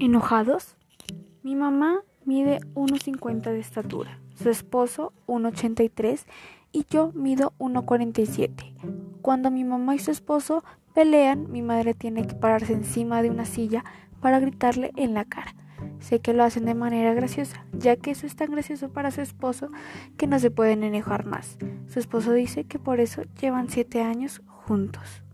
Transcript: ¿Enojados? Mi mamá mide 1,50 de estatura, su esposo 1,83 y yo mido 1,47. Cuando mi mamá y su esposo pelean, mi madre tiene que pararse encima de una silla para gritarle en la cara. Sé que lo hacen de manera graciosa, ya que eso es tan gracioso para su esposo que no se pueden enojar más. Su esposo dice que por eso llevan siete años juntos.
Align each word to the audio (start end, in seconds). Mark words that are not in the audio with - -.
¿Enojados? 0.00 0.76
Mi 1.42 1.56
mamá 1.56 2.02
mide 2.24 2.60
1,50 2.74 3.50
de 3.50 3.58
estatura, 3.58 4.20
su 4.36 4.48
esposo 4.48 5.12
1,83 5.26 6.24
y 6.70 6.86
yo 6.88 7.10
mido 7.14 7.52
1,47. 7.58 8.74
Cuando 9.22 9.50
mi 9.50 9.64
mamá 9.64 9.96
y 9.96 9.98
su 9.98 10.12
esposo 10.12 10.62
pelean, 10.94 11.50
mi 11.50 11.62
madre 11.62 11.94
tiene 11.94 12.24
que 12.28 12.36
pararse 12.36 12.74
encima 12.74 13.22
de 13.22 13.30
una 13.30 13.44
silla 13.44 13.84
para 14.20 14.38
gritarle 14.38 14.92
en 14.94 15.14
la 15.14 15.24
cara. 15.24 15.56
Sé 15.98 16.20
que 16.20 16.32
lo 16.32 16.44
hacen 16.44 16.64
de 16.64 16.74
manera 16.74 17.12
graciosa, 17.12 17.66
ya 17.72 17.96
que 17.96 18.12
eso 18.12 18.24
es 18.24 18.36
tan 18.36 18.52
gracioso 18.52 18.90
para 18.90 19.10
su 19.10 19.20
esposo 19.20 19.68
que 20.16 20.28
no 20.28 20.38
se 20.38 20.52
pueden 20.52 20.84
enojar 20.84 21.26
más. 21.26 21.58
Su 21.88 21.98
esposo 21.98 22.32
dice 22.32 22.62
que 22.62 22.78
por 22.78 23.00
eso 23.00 23.22
llevan 23.40 23.68
siete 23.68 24.00
años 24.02 24.42
juntos. 24.46 25.24